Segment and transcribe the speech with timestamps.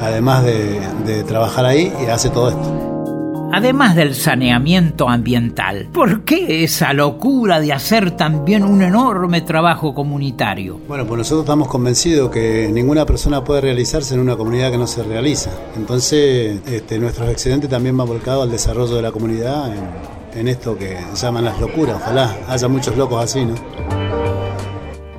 [0.00, 1.75] además de, de trabajar ahí,
[2.10, 2.86] hace todo esto
[3.56, 5.88] además del saneamiento ambiental.
[5.90, 10.78] ¿Por qué esa locura de hacer también un enorme trabajo comunitario?
[10.86, 14.86] Bueno, pues nosotros estamos convencidos que ninguna persona puede realizarse en una comunidad que no
[14.86, 15.50] se realiza.
[15.74, 20.76] Entonces, este, nuestros excedentes también van volcados al desarrollo de la comunidad en, en esto
[20.76, 21.96] que llaman las locuras.
[21.96, 24.05] Ojalá haya muchos locos así, ¿no?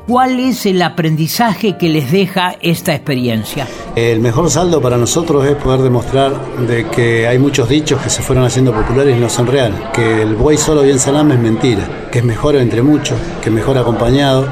[0.08, 3.68] ¿Cuál es el aprendizaje que les deja esta experiencia?
[3.94, 8.22] El mejor saldo para nosotros es poder demostrar de que hay muchos dichos que se
[8.22, 12.08] fueron haciendo populares y no son reales, que el buey solo bien salame es mentira,
[12.10, 14.48] que es mejor entre muchos, que es mejor acompañado